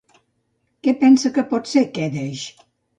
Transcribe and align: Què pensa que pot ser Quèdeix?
Què 0.87 0.95
pensa 1.05 1.33
que 1.37 1.47
pot 1.55 1.73
ser 1.77 1.87
Quèdeix? 2.01 2.53